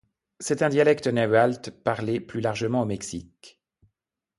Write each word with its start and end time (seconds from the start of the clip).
C'est 0.39 0.63
un 0.63 0.69
dialecte 0.69 1.09
du 1.09 1.13
nahuatl 1.13 1.69
parlé 1.71 2.19
plus 2.19 2.41
largement 2.41 2.81
au 2.81 2.85
Mexique. 2.85 3.61